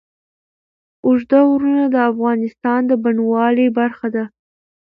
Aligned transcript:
اوږده 1.05 1.39
غرونه 1.49 1.83
د 1.89 1.95
افغانستان 2.11 2.79
د 2.89 2.91
بڼوالۍ 3.03 3.67
برخه 3.79 4.07
ده. 4.15 4.23